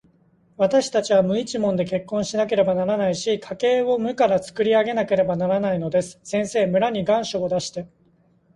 [0.57, 6.19] わたしたちは無一文で結婚しなければならないし、家計を無からつくり上げなければならないのです。
[6.23, 7.87] 先生、村に願書を出して、